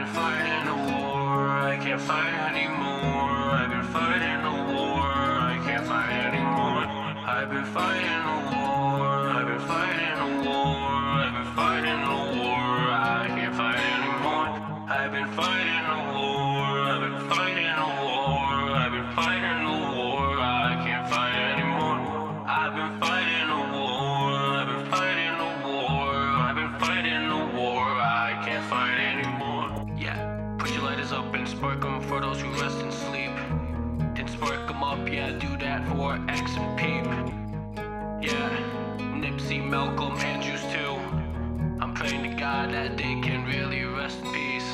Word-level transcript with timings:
Been 0.00 0.08
fighting 0.14 0.66
a 0.66 0.76
war, 0.96 1.48
I 1.50 1.76
can't 1.76 2.00
fight 2.00 2.32
anymore. 2.32 3.36
I've 3.60 3.68
been 3.68 3.84
fighting 3.92 4.40
a 4.48 4.56
war, 4.72 5.04
I 5.04 5.60
can't 5.62 5.86
fight 5.86 6.10
anymore. 6.24 6.88
I've 7.28 7.50
been 7.50 7.66
fighting 7.66 8.08
a 8.08 8.38
war, 8.48 9.28
I've 9.28 9.46
been 9.46 9.60
fighting 9.68 10.16
a 10.24 10.48
war, 10.48 10.88
I've 11.20 11.34
been 11.36 11.52
fighting 11.52 12.00
a 12.00 12.20
war, 12.32 12.64
I 12.96 13.28
can't 13.28 13.54
fight 13.54 13.76
anymore. 13.76 14.48
I've 14.88 15.12
been 15.12 15.28
fighting 15.36 15.84
a 15.84 16.00
war, 16.14 16.19
for 36.00 36.18
X 36.30 36.56
and 36.56 36.78
Peep. 36.78 37.04
Yeah, 38.26 38.48
Nipsey, 39.22 39.62
Malcolm, 39.62 40.16
and 40.20 40.42
Juice 40.42 40.62
too. 40.72 40.94
I'm 41.78 41.92
praying 41.92 42.22
to 42.22 42.40
God 42.40 42.72
that 42.72 42.96
they 42.96 43.20
can 43.20 43.44
really 43.44 43.84
rest 43.84 44.18
in 44.24 44.32
peace. 44.32 44.64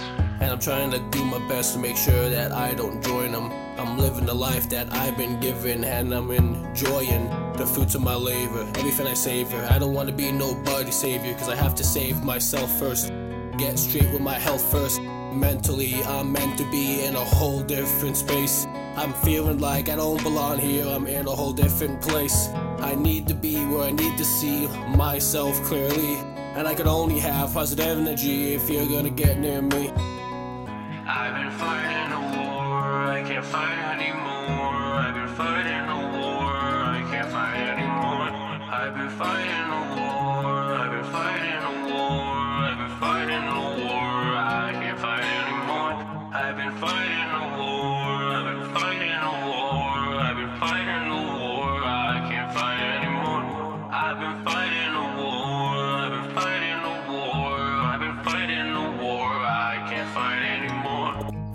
And 0.41 0.53
I'm 0.53 0.61
trying 0.61 0.93
to 0.93 1.01
do 1.11 1.25
my 1.25 1.41
best 1.49 1.73
to 1.75 1.81
make 1.81 1.97
sure 1.97 2.29
that 2.29 2.53
I 2.53 2.75
don't 2.75 3.03
join 3.03 3.33
them. 3.33 3.51
I'm 3.77 3.99
living 3.99 4.25
the 4.25 4.35
life 4.35 4.69
that 4.69 4.93
I've 4.93 5.17
been 5.17 5.41
given, 5.41 5.83
and 5.83 6.15
I'm 6.15 6.31
enjoying 6.31 7.25
the 7.55 7.67
fruits 7.67 7.97
of 7.97 8.03
my 8.03 8.15
labor, 8.15 8.61
everything 8.77 9.09
I 9.09 9.15
savor. 9.15 9.61
I 9.69 9.81
don't 9.81 9.95
want 9.95 10.09
to 10.09 10.15
be 10.15 10.31
nobody's 10.31 10.95
savior, 10.95 11.35
cause 11.35 11.49
I 11.49 11.57
have 11.57 11.75
to 11.75 11.83
save 11.83 12.23
myself 12.23 12.71
first. 12.79 13.11
Get 13.59 13.79
straight 13.79 14.13
with 14.13 14.21
my 14.21 14.35
health 14.35 14.71
first. 14.71 15.01
Mentally, 15.01 15.95
I'm 16.05 16.31
meant 16.31 16.59
to 16.59 16.71
be 16.71 17.05
in 17.05 17.17
a 17.17 17.25
whole 17.25 17.63
different 17.63 18.15
space. 18.19 18.67
I'm 18.97 19.15
feeling 19.15 19.61
like 19.61 19.89
I 19.89 19.97
don't 19.97 20.23
belong 20.23 20.59
here, 20.59 20.87
I'm 20.87 21.07
in 21.07 21.27
a 21.27 21.31
whole 21.31 21.55
different 21.55 22.03
place. 22.03 22.49
I 22.81 22.95
need 22.95 23.27
to 23.29 23.35
be 23.35 23.57
where 23.65 23.85
I 23.85 23.93
need 23.93 24.19
to 24.19 24.25
see 24.27 24.69
myself 24.95 25.63
clearly. 25.63 26.17
And 26.55 26.69
I 26.69 26.75
can 26.75 26.87
only 26.87 27.19
have 27.19 27.55
positive 27.55 27.87
energy 27.87 28.53
if 28.53 28.69
you're 28.69 28.87
gonna 28.87 29.11
get 29.11 29.39
near 29.39 29.63
me. 29.63 29.89
I've 31.09 31.35
been 31.35 31.51
fighting 31.53 32.13
a 32.13 32.21
war, 32.37 32.83
I 33.17 33.25
can't 33.27 33.45
fight 33.45 33.86
I've 46.83 47.26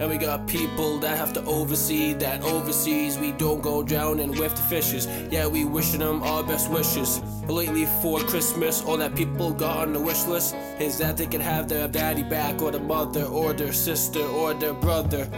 And 0.01 0.09
we 0.09 0.17
got 0.17 0.47
people 0.47 0.97
that 0.97 1.15
have 1.15 1.31
to 1.33 1.43
oversee 1.45 2.13
that 2.13 2.41
overseas 2.41 3.19
we 3.19 3.33
don't 3.33 3.61
go 3.61 3.83
drowning 3.83 4.31
with 4.31 4.55
the 4.55 4.63
fishes. 4.63 5.05
Yeah, 5.29 5.45
we 5.45 5.63
wishing 5.63 5.99
them 5.99 6.23
our 6.23 6.41
best 6.43 6.71
wishes. 6.71 7.21
But 7.45 7.53
lately 7.53 7.85
for 8.01 8.19
Christmas, 8.21 8.81
all 8.81 8.97
that 8.97 9.15
people 9.15 9.51
got 9.53 9.77
on 9.77 9.93
the 9.93 9.99
wish 9.99 10.25
list 10.25 10.55
is 10.79 10.97
that 10.97 11.17
they 11.17 11.27
can 11.27 11.39
have 11.39 11.69
their 11.69 11.87
daddy 11.87 12.23
back, 12.23 12.63
or 12.63 12.71
their 12.71 12.81
mother, 12.81 13.25
or 13.25 13.53
their 13.53 13.73
sister, 13.73 14.23
or 14.23 14.55
their 14.55 14.73
brother. 14.73 15.29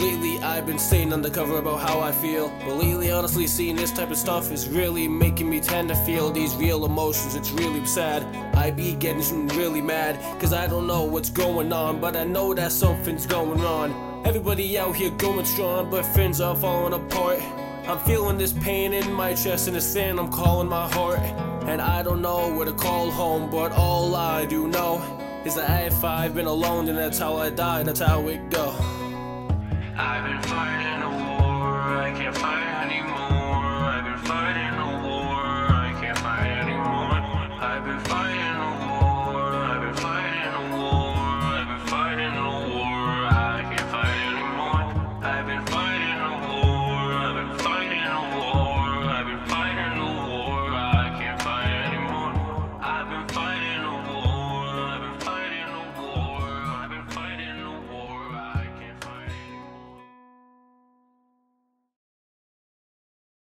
Lately, 0.00 0.38
I've 0.38 0.64
been 0.64 0.78
staying 0.78 1.12
undercover 1.12 1.58
about 1.58 1.80
how 1.80 2.00
I 2.00 2.10
feel. 2.10 2.48
But 2.64 2.76
lately, 2.76 3.10
honestly, 3.10 3.46
seeing 3.46 3.76
this 3.76 3.92
type 3.92 4.10
of 4.10 4.16
stuff 4.16 4.50
is 4.50 4.66
really 4.66 5.06
making 5.06 5.50
me 5.50 5.60
tend 5.60 5.90
to 5.90 5.94
feel 5.94 6.30
these 6.30 6.54
real 6.56 6.86
emotions. 6.86 7.34
It's 7.34 7.50
really 7.50 7.84
sad. 7.84 8.24
I 8.56 8.70
be 8.70 8.94
getting 8.94 9.46
really 9.48 9.82
mad, 9.82 10.18
cause 10.40 10.54
I 10.54 10.66
don't 10.66 10.86
know 10.86 11.02
what's 11.04 11.28
going 11.28 11.70
on, 11.70 12.00
but 12.00 12.16
I 12.16 12.24
know 12.24 12.54
that 12.54 12.72
something's 12.72 13.26
going 13.26 13.60
on. 13.60 14.26
Everybody 14.26 14.78
out 14.78 14.96
here 14.96 15.10
going 15.10 15.44
strong, 15.44 15.90
but 15.90 16.06
friends 16.06 16.40
are 16.40 16.56
falling 16.56 16.94
apart. 16.94 17.42
I'm 17.86 17.98
feeling 17.98 18.38
this 18.38 18.54
pain 18.54 18.94
in 18.94 19.12
my 19.12 19.34
chest 19.34 19.66
and 19.66 19.76
this 19.76 19.92
thing 19.92 20.18
I'm 20.18 20.32
calling 20.32 20.68
my 20.68 20.90
heart. 20.92 21.18
And 21.68 21.82
I 21.82 22.02
don't 22.02 22.22
know 22.22 22.50
where 22.54 22.64
to 22.64 22.72
call 22.72 23.10
home, 23.10 23.50
but 23.50 23.72
all 23.72 24.14
I 24.16 24.46
do 24.46 24.66
know 24.66 25.42
is 25.44 25.56
that 25.56 25.92
if 25.92 26.02
I've 26.02 26.34
been 26.34 26.46
alone, 26.46 26.86
then 26.86 26.96
that's 26.96 27.18
how 27.18 27.36
I 27.36 27.50
die, 27.50 27.82
that's 27.82 28.00
how 28.00 28.28
it 28.28 28.48
go. 28.48 28.74
I've 30.02 30.24
been 30.24 30.40
fighting 30.40 31.02
a 31.02 31.10
war, 31.10 31.29